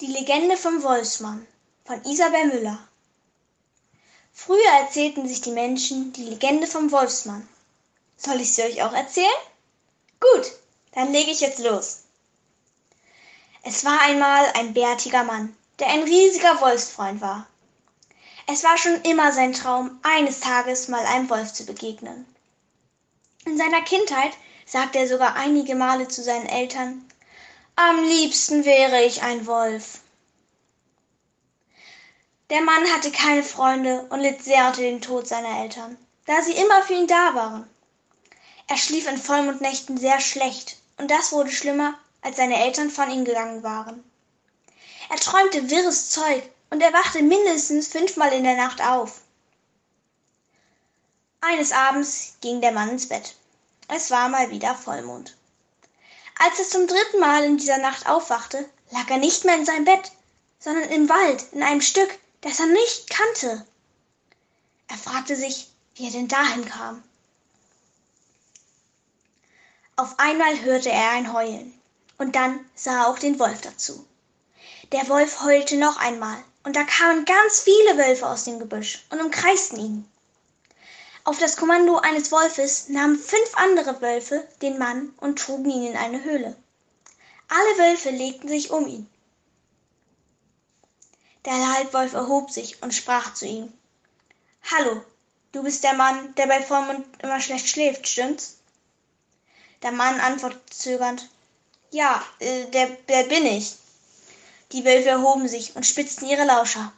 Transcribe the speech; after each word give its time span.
Die 0.00 0.06
Legende 0.06 0.56
vom 0.56 0.84
Wolfsmann 0.84 1.44
von 1.84 2.00
Isabel 2.04 2.46
Müller 2.46 2.78
Früher 4.32 4.70
erzählten 4.80 5.26
sich 5.26 5.40
die 5.40 5.50
Menschen 5.50 6.12
die 6.12 6.22
Legende 6.22 6.68
vom 6.68 6.92
Wolfsmann. 6.92 7.48
Soll 8.16 8.40
ich 8.40 8.54
sie 8.54 8.62
euch 8.62 8.80
auch 8.84 8.92
erzählen? 8.92 9.26
Gut, 10.20 10.52
dann 10.92 11.10
lege 11.10 11.32
ich 11.32 11.40
jetzt 11.40 11.58
los. 11.58 12.02
Es 13.64 13.84
war 13.84 14.00
einmal 14.02 14.46
ein 14.54 14.72
bärtiger 14.72 15.24
Mann, 15.24 15.56
der 15.80 15.88
ein 15.88 16.04
riesiger 16.04 16.60
Wolfsfreund 16.60 17.20
war. 17.20 17.48
Es 18.46 18.62
war 18.62 18.78
schon 18.78 19.02
immer 19.02 19.32
sein 19.32 19.52
Traum, 19.52 19.98
eines 20.04 20.38
Tages 20.38 20.86
mal 20.86 21.04
einem 21.06 21.28
Wolf 21.28 21.52
zu 21.52 21.66
begegnen. 21.66 22.24
In 23.46 23.58
seiner 23.58 23.82
Kindheit 23.82 24.34
sagte 24.64 25.00
er 25.00 25.08
sogar 25.08 25.34
einige 25.34 25.74
Male 25.74 26.06
zu 26.06 26.22
seinen 26.22 26.46
Eltern, 26.46 27.07
am 27.80 28.02
liebsten 28.02 28.64
wäre 28.64 29.04
ich 29.04 29.22
ein 29.22 29.46
Wolf. 29.46 30.00
Der 32.50 32.60
Mann 32.60 32.92
hatte 32.92 33.12
keine 33.12 33.44
Freunde 33.44 34.04
und 34.10 34.18
litt 34.18 34.42
sehr 34.42 34.66
unter 34.66 34.80
dem 34.80 35.00
Tod 35.00 35.28
seiner 35.28 35.60
Eltern, 35.60 35.96
da 36.26 36.42
sie 36.42 36.54
immer 36.54 36.82
für 36.82 36.94
ihn 36.94 37.06
da 37.06 37.36
waren. 37.36 37.70
Er 38.66 38.76
schlief 38.76 39.08
in 39.08 39.16
Vollmondnächten 39.16 39.96
sehr 39.96 40.18
schlecht, 40.18 40.78
und 40.96 41.08
das 41.08 41.30
wurde 41.30 41.52
schlimmer, 41.52 41.94
als 42.20 42.36
seine 42.36 42.58
Eltern 42.58 42.90
von 42.90 43.12
ihm 43.12 43.24
gegangen 43.24 43.62
waren. 43.62 44.02
Er 45.08 45.16
träumte 45.18 45.70
wirres 45.70 46.10
Zeug 46.10 46.42
und 46.70 46.82
er 46.82 46.92
wachte 46.92 47.22
mindestens 47.22 47.86
fünfmal 47.86 48.32
in 48.32 48.42
der 48.42 48.56
Nacht 48.56 48.82
auf. 48.82 49.20
Eines 51.40 51.70
Abends 51.70 52.34
ging 52.40 52.60
der 52.60 52.72
Mann 52.72 52.90
ins 52.90 53.08
Bett. 53.08 53.36
Es 53.86 54.10
war 54.10 54.28
mal 54.28 54.50
wieder 54.50 54.74
Vollmond. 54.74 55.37
Als 56.38 56.58
er 56.58 56.64
zum 56.64 56.86
dritten 56.86 57.18
Mal 57.18 57.44
in 57.44 57.58
dieser 57.58 57.78
Nacht 57.78 58.06
aufwachte, 58.06 58.68
lag 58.90 59.10
er 59.10 59.18
nicht 59.18 59.44
mehr 59.44 59.56
in 59.56 59.66
seinem 59.66 59.84
Bett, 59.84 60.12
sondern 60.60 60.88
im 60.90 61.08
Wald, 61.08 61.44
in 61.52 61.62
einem 61.62 61.80
Stück, 61.80 62.10
das 62.40 62.60
er 62.60 62.66
nicht 62.66 63.10
kannte. 63.10 63.66
Er 64.86 64.96
fragte 64.96 65.36
sich, 65.36 65.68
wie 65.96 66.06
er 66.06 66.12
denn 66.12 66.28
dahin 66.28 66.64
kam. 66.64 67.02
Auf 69.96 70.18
einmal 70.18 70.60
hörte 70.60 70.90
er 70.90 71.10
ein 71.10 71.32
Heulen, 71.32 71.74
und 72.18 72.36
dann 72.36 72.64
sah 72.76 73.02
er 73.02 73.08
auch 73.08 73.18
den 73.18 73.38
Wolf 73.40 73.60
dazu. 73.60 74.06
Der 74.92 75.08
Wolf 75.08 75.42
heulte 75.42 75.76
noch 75.76 75.96
einmal, 75.96 76.38
und 76.62 76.76
da 76.76 76.84
kamen 76.84 77.24
ganz 77.24 77.60
viele 77.60 77.98
Wölfe 77.98 78.28
aus 78.28 78.44
dem 78.44 78.60
Gebüsch 78.60 79.04
und 79.10 79.20
umkreisten 79.20 79.78
ihn. 79.78 80.08
Auf 81.28 81.38
das 81.38 81.58
Kommando 81.58 81.98
eines 81.98 82.32
Wolfes 82.32 82.88
nahmen 82.88 83.18
fünf 83.18 83.54
andere 83.56 84.00
Wölfe 84.00 84.48
den 84.62 84.78
Mann 84.78 85.12
und 85.18 85.38
trugen 85.38 85.68
ihn 85.70 85.88
in 85.88 85.94
eine 85.94 86.24
Höhle. 86.24 86.56
Alle 87.48 87.78
Wölfe 87.78 88.08
legten 88.08 88.48
sich 88.48 88.70
um 88.70 88.86
ihn. 88.86 89.06
Der 91.44 91.74
Halbwolf 91.74 92.14
erhob 92.14 92.50
sich 92.50 92.82
und 92.82 92.94
sprach 92.94 93.34
zu 93.34 93.44
ihm. 93.44 93.70
Hallo, 94.72 95.04
du 95.52 95.62
bist 95.62 95.84
der 95.84 95.92
Mann, 95.92 96.34
der 96.36 96.46
bei 96.46 96.62
Vollmond 96.62 97.04
immer 97.22 97.42
schlecht 97.42 97.68
schläft, 97.68 98.08
stimmt's? 98.08 98.56
Der 99.82 99.92
Mann 99.92 100.18
antwortete 100.20 100.64
zögernd. 100.70 101.28
Ja, 101.90 102.24
äh, 102.38 102.64
der, 102.70 102.86
der 103.06 103.24
bin 103.24 103.44
ich. 103.44 103.76
Die 104.72 104.82
Wölfe 104.82 105.10
erhoben 105.10 105.46
sich 105.46 105.76
und 105.76 105.84
spitzten 105.84 106.24
ihre 106.24 106.46
Lauscher. 106.46 106.90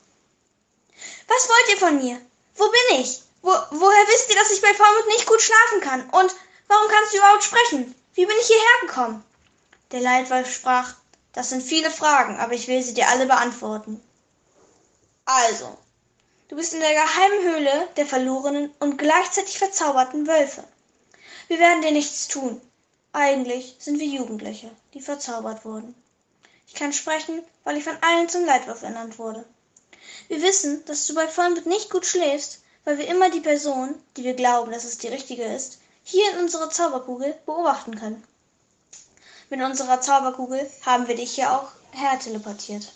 Was 1.26 1.48
wollt 1.48 1.70
ihr 1.72 1.78
von 1.78 1.96
mir? 1.96 2.20
Wo 2.54 2.70
bin 2.70 3.00
ich? 3.00 3.22
Wo, 3.42 3.50
woher 3.50 4.08
wisst 4.08 4.28
ihr, 4.28 4.36
dass 4.36 4.50
ich 4.50 4.60
bei 4.60 4.74
Vollmond 4.74 5.06
nicht 5.08 5.26
gut 5.26 5.40
schlafen 5.40 5.80
kann? 5.80 6.02
Und 6.10 6.34
warum 6.68 6.90
kannst 6.90 7.12
du 7.12 7.18
überhaupt 7.18 7.44
sprechen? 7.44 7.94
Wie 8.14 8.26
bin 8.26 8.36
ich 8.40 8.46
hierher 8.46 8.80
gekommen? 8.82 9.24
Der 9.92 10.00
Leitwolf 10.00 10.52
sprach, 10.52 10.94
das 11.32 11.50
sind 11.50 11.62
viele 11.62 11.90
Fragen, 11.90 12.36
aber 12.38 12.52
ich 12.52 12.68
will 12.68 12.82
sie 12.82 12.94
dir 12.94 13.08
alle 13.08 13.26
beantworten. 13.26 14.02
Also, 15.24 15.78
du 16.48 16.56
bist 16.56 16.74
in 16.74 16.80
der 16.80 16.92
geheimen 16.92 17.54
Höhle 17.54 17.88
der 17.96 18.06
verlorenen 18.06 18.74
und 18.80 18.98
gleichzeitig 18.98 19.58
verzauberten 19.58 20.26
Wölfe. 20.26 20.64
Wir 21.48 21.58
werden 21.58 21.82
dir 21.82 21.92
nichts 21.92 22.28
tun. 22.28 22.60
Eigentlich 23.12 23.76
sind 23.78 23.98
wir 23.98 24.06
Jugendliche, 24.06 24.70
die 24.94 25.00
verzaubert 25.00 25.64
wurden. 25.64 25.94
Ich 26.66 26.74
kann 26.74 26.92
sprechen, 26.92 27.42
weil 27.64 27.76
ich 27.76 27.84
von 27.84 27.96
allen 28.00 28.28
zum 28.28 28.44
Leitwolf 28.44 28.82
ernannt 28.82 29.18
wurde. 29.18 29.44
Wir 30.28 30.42
wissen, 30.42 30.84
dass 30.84 31.06
du 31.06 31.14
bei 31.14 31.26
Vollmond 31.26 31.66
nicht 31.66 31.90
gut 31.90 32.06
schläfst, 32.06 32.62
weil 32.84 32.98
wir 32.98 33.08
immer 33.08 33.30
die 33.30 33.40
Person, 33.40 33.94
die 34.16 34.24
wir 34.24 34.34
glauben, 34.34 34.72
dass 34.72 34.84
es 34.84 34.98
die 34.98 35.08
richtige 35.08 35.44
ist, 35.44 35.80
hier 36.02 36.32
in 36.32 36.40
unserer 36.40 36.70
Zauberkugel 36.70 37.34
beobachten 37.46 37.98
können. 37.98 38.24
Mit 39.50 39.60
unserer 39.62 40.00
Zauberkugel 40.00 40.70
haben 40.86 41.08
wir 41.08 41.16
dich 41.16 41.32
hier 41.34 41.52
auch 41.52 41.70
herteleportiert. 41.92 42.92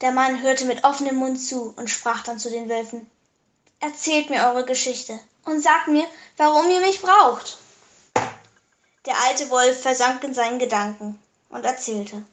Der 0.00 0.12
Mann 0.12 0.42
hörte 0.42 0.64
mit 0.64 0.84
offenem 0.84 1.16
Mund 1.16 1.40
zu 1.40 1.72
und 1.76 1.88
sprach 1.88 2.22
dann 2.24 2.38
zu 2.38 2.50
den 2.50 2.68
Wölfen. 2.68 3.10
Erzählt 3.80 4.28
mir 4.30 4.46
eure 4.46 4.64
Geschichte 4.64 5.18
und 5.44 5.60
sagt 5.60 5.88
mir, 5.88 6.06
warum 6.36 6.68
ihr 6.70 6.80
mich 6.80 7.00
braucht. 7.00 7.58
Der 9.06 9.14
alte 9.26 9.50
Wolf 9.50 9.82
versank 9.82 10.24
in 10.24 10.34
seinen 10.34 10.58
Gedanken 10.58 11.22
und 11.50 11.64
erzählte. 11.64 12.24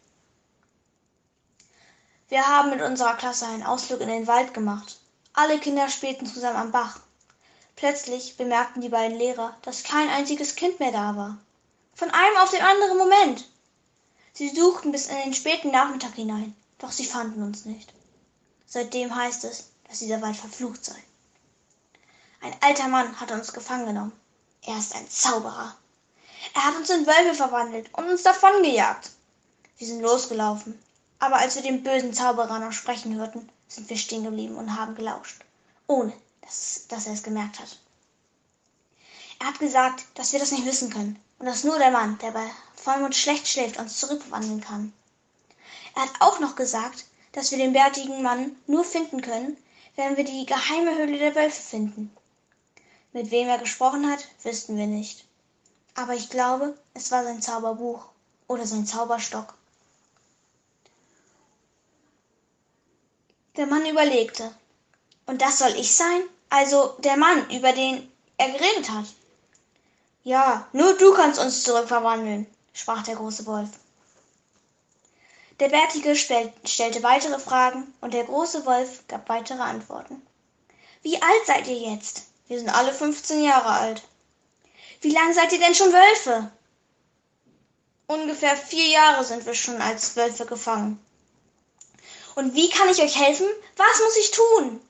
Wir 2.30 2.48
haben 2.48 2.70
mit 2.70 2.82
unserer 2.82 3.16
Klasse 3.16 3.46
einen 3.46 3.64
Ausflug 3.64 4.00
in 4.00 4.08
den 4.08 4.26
Wald 4.28 4.54
gemacht. 4.54 5.01
Alle 5.34 5.60
Kinder 5.60 5.90
spielten 5.90 6.26
zusammen 6.26 6.58
am 6.58 6.72
Bach. 6.72 7.00
Plötzlich 7.78 8.36
bemerkten 8.36 8.82
die 8.82 8.90
beiden 8.90 9.18
Lehrer, 9.18 9.56
dass 9.62 9.84
kein 9.84 10.10
einziges 10.10 10.56
Kind 10.56 10.80
mehr 10.80 10.92
da 10.92 11.16
war. 11.16 11.38
Von 11.96 12.12
einem 12.12 12.38
auf 12.38 12.52
den 12.52 12.62
anderen 12.62 12.98
Moment. 12.98 13.48
Sie 14.34 14.50
suchten 14.50 14.92
bis 14.92 15.08
in 15.08 15.18
den 15.18 15.34
späten 15.34 15.72
Nachmittag 15.72 16.16
hinein, 16.16 16.56
doch 16.80 16.92
sie 16.92 17.06
fanden 17.06 17.44
uns 17.44 17.66
nicht. 17.66 17.94
Seitdem 18.66 19.16
heißt 19.16 19.46
es, 19.46 19.70
dass 19.88 20.00
dieser 20.00 20.22
Wald 20.22 20.36
verflucht 20.36 20.84
sei. 20.84 21.02
Ein 22.42 22.56
alter 22.62 22.88
Mann 22.88 23.20
hat 23.20 23.32
uns 23.32 23.54
gefangen 23.54 23.86
genommen. 23.86 24.14
Er 24.64 24.78
ist 24.78 24.96
ein 24.96 25.10
Zauberer. 25.10 25.76
Er 26.54 26.66
hat 26.66 26.76
uns 26.76 26.90
in 26.90 27.06
Wölfe 27.08 27.36
verwandelt 27.36 27.90
und 27.94 28.10
uns 28.10 28.24
davongejagt. 28.24 29.12
Wir 29.78 29.88
sind 29.88 30.02
losgelaufen, 30.02 30.82
aber 31.20 31.38
als 31.38 31.56
wir 31.56 31.62
den 31.62 31.84
bösen 31.84 32.14
Zauberer 32.14 32.60
noch 32.60 32.74
sprechen 32.74 33.16
hörten, 33.16 33.50
sind 33.72 33.90
wir 33.90 33.98
stehen 33.98 34.24
geblieben 34.24 34.56
und 34.58 34.76
haben 34.76 34.96
gelauscht, 34.96 35.46
ohne 35.88 36.12
dass, 36.42 36.86
dass 36.90 37.08
er 37.08 37.14
es 37.14 37.24
gemerkt 37.24 37.60
hat. 37.60 37.80
Er 39.40 39.48
hat 39.48 39.60
gesagt, 39.60 40.06
dass 40.16 40.34
wir 40.34 40.40
das 40.40 40.52
nicht 40.52 40.66
wissen 40.66 40.90
können 40.90 41.18
und 41.40 41.46
dass 41.46 41.64
nur 41.64 41.78
der 41.78 41.92
Mann, 41.92 42.18
der 42.20 42.32
bei 42.32 42.46
Vollmond 42.76 43.16
schlecht 43.16 43.48
schläft, 43.48 43.80
uns 43.80 44.00
zurückverwandeln 44.00 44.60
kann. 44.60 44.94
Er 45.96 46.04
hat 46.04 46.12
auch 46.20 46.40
noch 46.40 46.56
gesagt, 46.56 47.06
dass 47.32 47.52
wir 47.52 47.58
den 47.58 47.74
bärtigen 47.74 48.22
Mann 48.22 48.56
nur 48.68 48.84
finden 48.84 49.22
können, 49.22 49.56
wenn 49.96 50.18
wir 50.18 50.26
die 50.26 50.46
geheime 50.46 50.98
Höhle 50.98 51.18
der 51.18 51.36
Wölfe 51.36 51.62
finden. 51.62 52.16
Mit 53.14 53.32
wem 53.32 53.48
er 53.48 53.58
gesprochen 53.58 54.10
hat, 54.12 54.28
wüssten 54.44 54.78
wir 54.78 54.88
nicht. 54.88 55.26
Aber 55.96 56.14
ich 56.14 56.30
glaube, 56.30 56.78
es 56.94 57.10
war 57.12 57.24
sein 57.24 57.42
Zauberbuch 57.42 58.06
oder 58.48 58.66
sein 58.66 58.86
Zauberstock. 58.86 59.54
Der 63.58 63.68
Mann 63.68 63.86
überlegte. 63.86 64.54
Und 65.26 65.42
das 65.42 65.60
soll 65.60 65.74
ich 65.76 65.94
sein? 65.94 66.24
Also 66.50 66.96
der 67.00 67.18
Mann, 67.18 67.50
über 67.50 67.74
den 67.74 68.12
er 68.38 68.50
geredet 68.50 68.90
hat. 68.90 69.06
Ja, 70.24 70.68
nur 70.72 70.94
du 70.98 71.14
kannst 71.14 71.40
uns 71.40 71.64
zurückverwandeln, 71.64 72.48
sprach 72.74 73.04
der 73.04 73.16
große 73.16 73.46
Wolf. 73.46 73.70
Der 75.60 75.70
Bärtige 75.70 76.16
stellte 76.16 77.04
weitere 77.04 77.40
Fragen 77.40 77.94
und 78.02 78.14
der 78.14 78.24
große 78.24 78.66
Wolf 78.66 79.08
gab 79.08 79.28
weitere 79.30 79.62
Antworten. 79.62 80.22
Wie 81.02 81.22
alt 81.22 81.46
seid 81.46 81.68
ihr 81.68 81.78
jetzt? 81.78 82.24
Wir 82.48 82.58
sind 82.58 82.70
alle 82.70 82.94
15 82.94 83.44
Jahre 83.44 83.70
alt. 83.70 84.02
Wie 85.02 85.12
lange 85.12 85.34
seid 85.34 85.52
ihr 85.52 85.60
denn 85.60 85.76
schon 85.76 85.92
Wölfe? 85.92 86.52
Ungefähr 88.08 88.56
vier 88.56 88.88
Jahre 88.88 89.24
sind 89.24 89.46
wir 89.46 89.54
schon 89.54 89.82
als 89.82 90.16
Wölfe 90.16 90.46
gefangen. 90.46 91.04
Und 92.36 92.56
wie 92.56 92.70
kann 92.70 92.90
ich 92.90 93.02
euch 93.02 93.20
helfen? 93.20 93.48
Was 93.78 94.00
muss 94.00 94.18
ich 94.18 94.32
tun? 94.32 94.82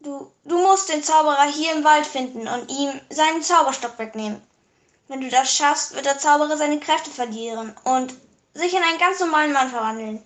Du, 0.00 0.30
du 0.44 0.58
musst 0.58 0.90
den 0.90 1.02
Zauberer 1.02 1.44
hier 1.44 1.72
im 1.72 1.84
Wald 1.84 2.06
finden 2.06 2.46
und 2.46 2.70
ihm 2.70 3.00
seinen 3.10 3.42
Zauberstock 3.42 3.98
wegnehmen. 3.98 4.42
Wenn 5.08 5.20
du 5.20 5.28
das 5.28 5.54
schaffst, 5.54 5.94
wird 5.94 6.06
der 6.06 6.18
Zauberer 6.18 6.56
seine 6.56 6.80
Kräfte 6.80 7.10
verlieren 7.10 7.74
und 7.84 8.14
sich 8.52 8.74
in 8.74 8.82
einen 8.82 8.98
ganz 8.98 9.20
normalen 9.20 9.52
Mann 9.52 9.70
verwandeln. 9.70 10.22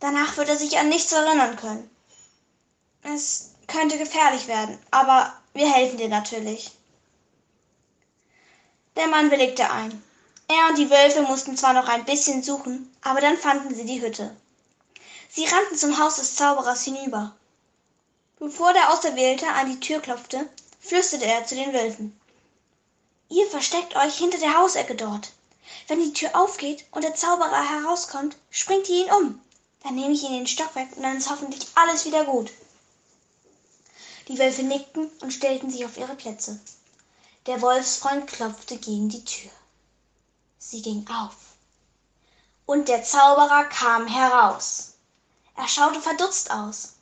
Danach 0.00 0.36
wird 0.36 0.48
er 0.48 0.56
sich 0.56 0.78
an 0.78 0.88
nichts 0.88 1.12
erinnern 1.12 1.56
können. 1.56 1.90
Es 3.02 3.54
könnte 3.66 3.98
gefährlich 3.98 4.46
werden, 4.46 4.78
aber 4.90 5.32
wir 5.54 5.72
helfen 5.72 5.98
dir 5.98 6.08
natürlich. 6.08 6.70
Der 8.96 9.06
Mann 9.08 9.30
willigte 9.30 9.70
ein. 9.70 10.02
Er 10.50 10.68
und 10.70 10.78
die 10.78 10.88
Wölfe 10.88 11.22
mussten 11.22 11.58
zwar 11.58 11.74
noch 11.74 11.88
ein 11.88 12.06
bisschen 12.06 12.42
suchen, 12.42 12.90
aber 13.02 13.20
dann 13.20 13.36
fanden 13.36 13.74
sie 13.74 13.84
die 13.84 14.00
Hütte. 14.00 14.34
Sie 15.28 15.44
rannten 15.44 15.76
zum 15.76 15.98
Haus 15.98 16.16
des 16.16 16.36
Zauberers 16.36 16.84
hinüber. 16.84 17.36
Bevor 18.38 18.72
der 18.72 18.92
Auserwählte 18.92 19.46
an 19.46 19.70
die 19.70 19.78
Tür 19.78 20.00
klopfte, 20.00 20.48
flüsterte 20.80 21.26
er 21.26 21.44
zu 21.44 21.54
den 21.54 21.74
Wölfen. 21.74 22.18
Ihr 23.28 23.46
versteckt 23.46 23.94
euch 23.94 24.16
hinter 24.16 24.38
der 24.38 24.56
Hausecke 24.56 24.94
dort. 24.94 25.32
Wenn 25.86 26.00
die 26.00 26.14
Tür 26.14 26.34
aufgeht 26.34 26.86
und 26.92 27.04
der 27.04 27.14
Zauberer 27.14 27.68
herauskommt, 27.68 28.36
springt 28.50 28.88
ihr 28.88 29.04
ihn 29.04 29.12
um. 29.12 29.40
Dann 29.82 29.96
nehme 29.96 30.14
ich 30.14 30.22
ihn 30.22 30.32
den 30.32 30.46
Stock 30.46 30.74
weg 30.74 30.88
und 30.96 31.02
dann 31.02 31.18
ist 31.18 31.28
hoffentlich 31.30 31.66
alles 31.74 32.06
wieder 32.06 32.24
gut. 32.24 32.50
Die 34.28 34.38
Wölfe 34.38 34.62
nickten 34.62 35.10
und 35.20 35.32
stellten 35.32 35.70
sich 35.70 35.84
auf 35.84 35.98
ihre 35.98 36.14
Plätze. 36.14 36.58
Der 37.46 37.60
Wolfsfreund 37.60 38.26
klopfte 38.26 38.78
gegen 38.78 39.10
die 39.10 39.24
Tür. 39.24 39.50
Sie 40.70 40.82
ging 40.82 41.06
auf. 41.08 41.34
Und 42.66 42.88
der 42.88 43.02
Zauberer 43.02 43.64
kam 43.64 44.06
heraus. 44.06 44.98
Er 45.56 45.66
schaute 45.66 46.02
verdutzt 46.02 46.50
aus. 46.50 46.96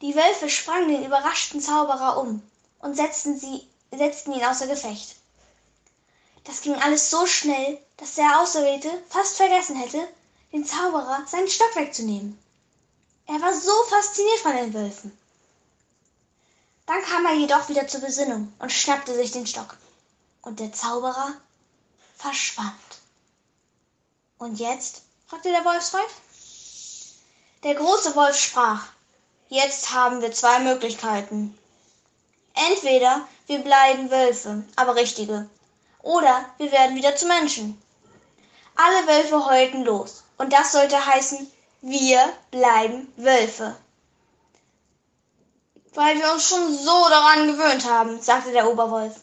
Die 0.00 0.16
Wölfe 0.16 0.50
sprangen 0.50 0.88
den 0.88 1.04
überraschten 1.04 1.60
Zauberer 1.60 2.18
um 2.18 2.42
und 2.80 2.96
setzten, 2.96 3.38
sie, 3.38 3.68
setzten 3.92 4.32
ihn 4.32 4.44
außer 4.44 4.66
Gefecht. 4.66 5.14
Das 6.42 6.62
ging 6.62 6.74
alles 6.74 7.10
so 7.10 7.26
schnell, 7.26 7.78
dass 7.96 8.16
der 8.16 8.40
Auserwählte 8.40 8.90
fast 9.08 9.36
vergessen 9.36 9.76
hätte, 9.76 10.08
den 10.52 10.66
Zauberer 10.66 11.24
seinen 11.28 11.48
Stock 11.48 11.76
wegzunehmen. 11.76 12.36
Er 13.26 13.40
war 13.40 13.54
so 13.54 13.72
fasziniert 13.88 14.40
von 14.40 14.56
den 14.56 14.74
Wölfen. 14.74 15.16
Dann 16.86 17.02
kam 17.02 17.24
er 17.24 17.34
jedoch 17.34 17.68
wieder 17.68 17.86
zur 17.86 18.00
Besinnung 18.00 18.52
und 18.58 18.72
schnappte 18.72 19.14
sich 19.14 19.30
den 19.30 19.46
Stock. 19.46 19.76
Und 20.42 20.58
der 20.58 20.72
Zauberer 20.72 21.36
verschwand. 22.24 22.90
Und 24.38 24.58
jetzt? 24.58 25.02
fragte 25.26 25.50
der 25.50 25.64
Wolfsfreund. 25.64 26.08
Der 27.64 27.74
große 27.74 28.16
Wolf 28.16 28.38
sprach, 28.38 28.86
jetzt 29.48 29.92
haben 29.92 30.22
wir 30.22 30.32
zwei 30.32 30.58
Möglichkeiten. 30.60 31.58
Entweder 32.70 33.28
wir 33.46 33.58
bleiben 33.58 34.10
Wölfe, 34.10 34.64
aber 34.76 34.94
richtige, 34.94 35.50
oder 36.00 36.46
wir 36.56 36.72
werden 36.72 36.96
wieder 36.96 37.14
zu 37.14 37.26
Menschen. 37.26 37.80
Alle 38.74 39.06
Wölfe 39.06 39.44
heulten 39.44 39.84
los, 39.84 40.24
und 40.38 40.50
das 40.52 40.72
sollte 40.72 41.04
heißen, 41.04 41.50
wir 41.82 42.32
bleiben 42.50 43.12
Wölfe. 43.16 43.76
Weil 45.92 46.18
wir 46.18 46.32
uns 46.32 46.48
schon 46.48 46.74
so 46.74 47.08
daran 47.10 47.48
gewöhnt 47.48 47.84
haben, 47.84 48.20
sagte 48.22 48.52
der 48.52 48.70
Oberwolf. 48.70 49.14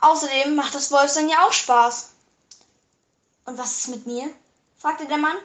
Außerdem 0.00 0.54
macht 0.54 0.76
das 0.76 0.92
Wolfsein 0.92 1.28
ja 1.28 1.44
auch 1.44 1.52
Spaß. 1.52 2.09
Und 3.50 3.58
was 3.58 3.80
ist 3.80 3.88
mit 3.88 4.06
mir? 4.06 4.32
fragte 4.78 5.06
der 5.06 5.18
Mann. 5.18 5.36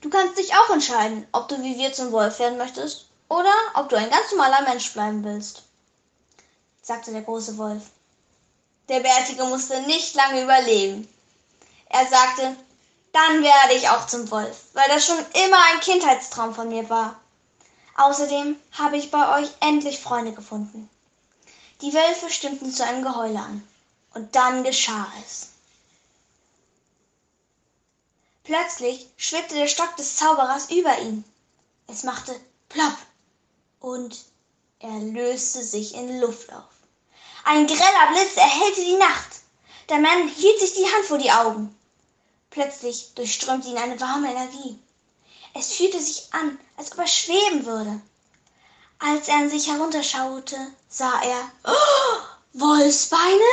Du 0.00 0.08
kannst 0.08 0.38
dich 0.38 0.54
auch 0.54 0.70
entscheiden, 0.70 1.28
ob 1.30 1.46
du 1.46 1.62
wie 1.62 1.76
wir 1.76 1.92
zum 1.92 2.12
Wolf 2.12 2.38
werden 2.38 2.56
möchtest 2.56 3.10
oder 3.28 3.52
ob 3.74 3.90
du 3.90 3.96
ein 3.96 4.08
ganz 4.08 4.30
normaler 4.30 4.62
Mensch 4.62 4.90
bleiben 4.94 5.22
willst, 5.22 5.64
sagte 6.80 7.12
der 7.12 7.20
große 7.20 7.58
Wolf. 7.58 7.82
Der 8.88 9.00
Bärtige 9.00 9.44
musste 9.44 9.82
nicht 9.82 10.14
lange 10.14 10.44
überlegen. 10.44 11.06
Er 11.90 12.06
sagte, 12.06 12.56
dann 13.12 13.42
werde 13.42 13.74
ich 13.74 13.90
auch 13.90 14.06
zum 14.06 14.30
Wolf, 14.30 14.56
weil 14.72 14.88
das 14.88 15.04
schon 15.04 15.18
immer 15.44 15.58
ein 15.74 15.80
Kindheitstraum 15.80 16.54
von 16.54 16.70
mir 16.70 16.88
war. 16.88 17.20
Außerdem 17.98 18.56
habe 18.78 18.96
ich 18.96 19.10
bei 19.10 19.42
euch 19.42 19.50
endlich 19.60 20.00
Freunde 20.00 20.32
gefunden. 20.32 20.88
Die 21.82 21.92
Wölfe 21.92 22.30
stimmten 22.30 22.72
zu 22.72 22.82
einem 22.82 23.02
Geheule 23.02 23.40
an. 23.40 23.68
Und 24.14 24.34
dann 24.34 24.64
geschah 24.64 25.06
es. 25.22 25.51
Plötzlich 28.44 29.08
schwebte 29.16 29.54
der 29.54 29.68
Stock 29.68 29.96
des 29.96 30.16
Zauberers 30.16 30.70
über 30.70 30.98
ihm. 30.98 31.24
Es 31.86 32.02
machte 32.02 32.34
plopp 32.68 32.96
und 33.80 34.18
er 34.80 34.98
löste 34.98 35.62
sich 35.62 35.94
in 35.94 36.20
Luft 36.20 36.52
auf. 36.52 36.64
Ein 37.44 37.66
greller 37.66 38.12
Blitz 38.12 38.36
erhellte 38.36 38.80
die 38.80 38.96
Nacht. 38.96 39.40
Der 39.88 39.98
Mann 39.98 40.28
hielt 40.28 40.58
sich 40.58 40.74
die 40.74 40.92
Hand 40.92 41.04
vor 41.06 41.18
die 41.18 41.30
Augen. 41.30 41.76
Plötzlich 42.50 43.14
durchströmte 43.14 43.68
ihn 43.68 43.78
eine 43.78 44.00
warme 44.00 44.30
Energie. 44.30 44.78
Es 45.54 45.72
fühlte 45.74 46.00
sich 46.00 46.32
an, 46.32 46.58
als 46.76 46.92
ob 46.92 46.98
er 46.98 47.06
schweben 47.06 47.64
würde. 47.64 48.00
Als 48.98 49.28
er 49.28 49.36
an 49.36 49.50
sich 49.50 49.68
herunterschaute, 49.68 50.56
sah 50.88 51.20
er 51.22 51.52
oh, 51.64 52.22
Wolfsbeine, 52.54 53.50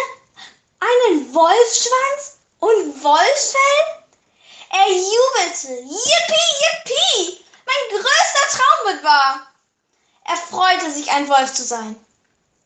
einen 0.80 1.33
Wolfsschwanz 1.33 2.38
und 2.59 3.03
Wolfsfell. 3.03 3.99
Er 4.71 4.88
jubelte. 4.88 5.74
Yippie, 5.81 6.50
yippie! 6.62 7.45
Mein 7.66 8.00
größter 8.00 8.57
Traum 8.57 8.94
wird 8.94 9.04
wahr. 9.04 9.48
Er 10.25 10.38
freute 10.38 10.92
sich, 10.92 11.10
ein 11.12 11.27
Wolf 11.27 11.54
zu 11.54 11.63
sein. 11.63 11.95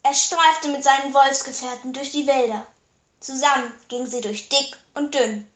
Er 0.03 0.13
streifte 0.13 0.67
mit 0.67 0.83
seinen 0.83 1.13
Wolfsgefährten 1.13 1.93
durch 1.93 2.11
die 2.11 2.27
Wälder. 2.27 2.67
Zusammen 3.21 3.73
gingen 3.87 4.07
sie 4.07 4.19
durch 4.19 4.49
dick 4.49 4.77
und 4.95 5.15
dünn. 5.15 5.49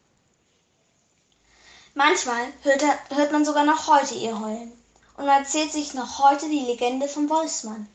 Manchmal 1.95 2.53
hört, 2.61 2.83
hört 3.09 3.31
man 3.31 3.43
sogar 3.43 3.65
noch 3.65 3.87
heute 3.87 4.15
ihr 4.15 4.39
Heulen. 4.39 4.71
Und 5.17 5.25
man 5.25 5.43
erzählt 5.43 5.73
sich 5.73 5.93
noch 5.93 6.19
heute 6.19 6.47
die 6.47 6.59
Legende 6.59 7.09
vom 7.09 7.29
Wolfsmann. 7.29 7.89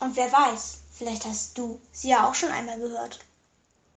Und 0.00 0.16
wer 0.16 0.32
weiß, 0.32 0.78
vielleicht 0.92 1.24
hast 1.24 1.56
du 1.56 1.80
sie 1.92 2.08
ja 2.08 2.28
auch 2.28 2.34
schon 2.34 2.50
einmal 2.50 2.78
gehört. 2.78 3.20